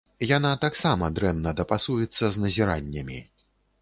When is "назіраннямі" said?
2.45-3.19